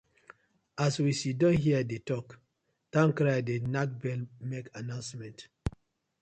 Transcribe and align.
As 0.79 0.97
we 1.03 1.11
siddon 1.19 1.53
here 1.63 1.83
dey 1.89 2.01
tok, 2.09 2.27
towncrier 2.93 3.41
dey 3.47 3.59
nack 3.73 3.89
bell 4.01 4.21
mak 4.49 4.65
annoucement. 4.79 5.39